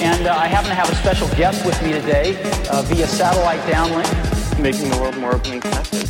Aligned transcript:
And 0.00 0.28
uh, 0.28 0.36
I 0.36 0.46
happen 0.46 0.68
to 0.68 0.74
have 0.76 0.88
a 0.88 0.94
special 0.94 1.26
guest 1.30 1.66
with 1.66 1.82
me 1.82 1.90
today 1.90 2.40
uh, 2.70 2.82
via 2.82 3.08
satellite 3.08 3.58
downlink. 3.62 4.62
Making 4.62 4.90
the 4.90 4.98
world 4.98 5.16
more 5.16 5.34
open 5.34 5.54
and 5.54 5.62
connected. 5.62 6.08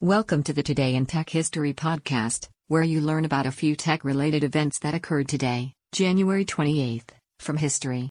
Welcome 0.00 0.44
to 0.44 0.52
the 0.52 0.62
Today 0.62 0.94
in 0.94 1.06
Tech 1.06 1.28
History 1.28 1.74
podcast, 1.74 2.48
where 2.68 2.84
you 2.84 3.00
learn 3.00 3.24
about 3.24 3.46
a 3.46 3.50
few 3.50 3.74
tech 3.74 4.04
related 4.04 4.44
events 4.44 4.78
that 4.80 4.94
occurred 4.94 5.26
today, 5.26 5.72
January 5.90 6.44
28th, 6.44 7.08
from 7.40 7.56
history. 7.56 8.10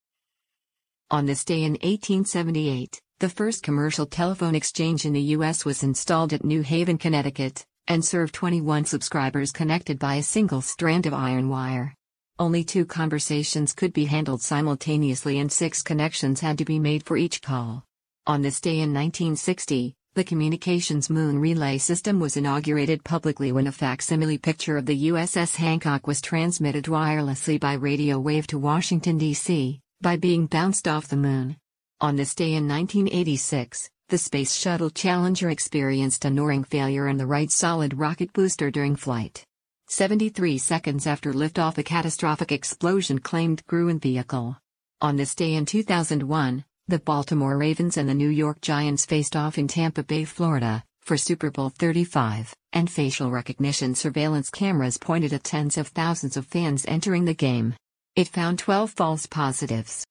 On 1.10 1.26
this 1.28 1.46
day 1.46 1.64
in 1.64 1.74
1878, 1.74 3.00
the 3.20 3.30
first 3.30 3.64
commercial 3.64 4.06
telephone 4.06 4.56
exchange 4.56 5.06
in 5.06 5.14
the 5.14 5.22
U.S. 5.36 5.64
was 5.64 5.84
installed 5.84 6.34
at 6.34 6.44
New 6.44 6.62
Haven, 6.62 6.98
Connecticut, 6.98 7.66
and 7.88 8.04
served 8.04 8.34
21 8.34 8.84
subscribers 8.86 9.52
connected 9.52 9.98
by 9.98 10.16
a 10.16 10.24
single 10.24 10.62
strand 10.62 11.06
of 11.06 11.14
iron 11.14 11.48
wire. 11.48 11.96
Only 12.38 12.66
two 12.66 12.86
conversations 12.86 13.74
could 13.74 13.94
be 13.94 14.06
handled 14.06 14.42
simultaneously, 14.42 15.40
and 15.40 15.50
six 15.50 15.82
connections 15.82 16.42
had 16.42 16.58
to 16.58 16.66
be 16.66 16.78
made 16.78 17.04
for 17.04 17.16
each 17.16 17.42
call. 17.42 17.86
On 18.28 18.42
this 18.42 18.60
day 18.60 18.80
in 18.80 18.94
1960, 18.94 19.96
the 20.16 20.24
Communications 20.24 21.10
Moon 21.10 21.40
Relay 21.40 21.78
System 21.78 22.20
was 22.20 22.36
inaugurated 22.36 23.04
publicly 23.04 23.52
when 23.52 23.68
a 23.68 23.72
facsimile 23.72 24.38
picture 24.38 24.78
of 24.78 24.86
the 24.86 25.10
USS 25.10 25.56
Hancock 25.56 26.06
was 26.06 26.20
transmitted 26.20 26.86
wirelessly 26.86 27.60
by 27.60 27.74
radio 27.74 28.20
wave 28.20 28.48
to 28.48 28.60
Washington, 28.60 29.18
D.C 29.18 29.80
by 30.02 30.18
being 30.18 30.46
bounced 30.46 30.88
off 30.88 31.08
the 31.08 31.16
moon. 31.16 31.58
On 32.06 32.16
this 32.16 32.36
day 32.36 32.54
in 32.54 32.68
1986, 32.68 33.90
the 34.10 34.20
Space 34.20 34.56
Shuttle 34.56 34.92
Challenger 34.92 35.50
experienced 35.50 36.24
a 36.24 36.28
O-ring 36.28 36.64
failure 36.64 37.08
in 37.08 37.18
the 37.18 37.26
right 37.26 37.50
solid 37.50 37.98
rocket 37.98 38.32
booster 38.32 38.70
during 38.70 38.96
flight. 38.96 39.44
73 39.88 40.60
seconds 40.60 41.08
after 41.08 41.34
liftoff, 41.34 41.80
a 41.80 41.84
catastrophic 41.84 42.52
explosion 42.52 43.18
claimed 43.18 43.66
crew 43.66 43.90
and 43.90 44.00
vehicle. 44.00 44.56
On 45.02 45.16
this 45.16 45.34
day 45.34 45.56
in 45.56 45.66
2001, 45.66 46.64
the 46.88 47.00
Baltimore 47.00 47.58
Ravens 47.58 47.98
and 47.98 48.08
the 48.08 48.14
New 48.14 48.30
York 48.30 48.62
Giants 48.62 49.08
faced 49.08 49.36
off 49.36 49.58
in 49.58 49.68
Tampa 49.68 50.04
Bay, 50.04 50.26
Florida, 50.26 50.84
for 51.02 51.18
Super 51.18 51.50
Bowl 51.50 51.72
35, 51.72 52.54
and 52.74 52.88
facial 52.88 53.32
recognition 53.32 53.96
surveillance 53.96 54.52
cameras 54.52 55.00
pointed 55.00 55.34
at 55.34 55.44
tens 55.44 55.76
of 55.76 55.88
thousands 55.88 56.38
of 56.38 56.46
fans 56.46 56.86
entering 56.88 57.26
the 57.26 57.34
game. 57.34 57.74
It 58.16 58.28
found 58.28 58.60
12 58.60 58.92
false 58.92 59.26
positives. 59.26 60.06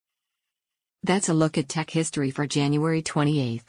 That's 1.05 1.28
a 1.28 1.34
look 1.34 1.58
at 1.58 1.69
tech 1.69 1.91
history 1.91 2.30
for 2.30 2.47
January 2.47 3.02
28th. 3.02 3.69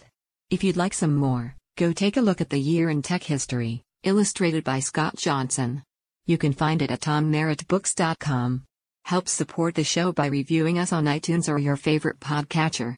If 0.49 0.63
you'd 0.63 0.77
like 0.77 0.93
some 0.93 1.17
more, 1.17 1.57
go 1.75 1.91
take 1.91 2.15
a 2.15 2.21
look 2.21 2.39
at 2.39 2.49
the 2.49 2.57
year 2.57 2.89
in 2.89 3.01
tech 3.01 3.23
history, 3.23 3.83
illustrated 4.03 4.63
by 4.63 4.79
Scott 4.79 5.17
Johnson. 5.17 5.83
You 6.25 6.37
can 6.37 6.53
find 6.53 6.81
it 6.81 6.91
at 6.91 7.01
tommerrittbooks.com. 7.01 8.63
Help 9.03 9.27
support 9.27 9.75
the 9.75 9.83
show 9.83 10.13
by 10.13 10.27
reviewing 10.27 10.79
us 10.79 10.93
on 10.93 11.03
iTunes 11.03 11.49
or 11.49 11.59
your 11.59 11.75
favorite 11.75 12.21
podcatcher. 12.21 12.95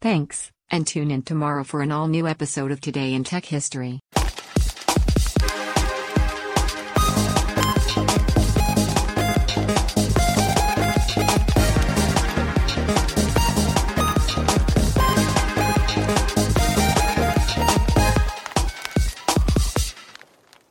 Thanks, 0.00 0.52
and 0.70 0.86
tune 0.86 1.10
in 1.10 1.22
tomorrow 1.22 1.64
for 1.64 1.82
an 1.82 1.90
all 1.90 2.06
new 2.06 2.28
episode 2.28 2.70
of 2.70 2.80
Today 2.80 3.12
in 3.12 3.24
Tech 3.24 3.44
History. 3.44 3.98